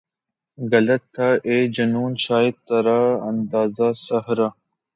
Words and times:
غلط 0.57 1.03
تھا 1.13 1.27
اے 1.47 1.57
جنوں 1.75 2.09
شاید 2.25 2.55
ترا 2.67 3.01
اندازۂ 3.29 3.89
صحرا 4.05 4.47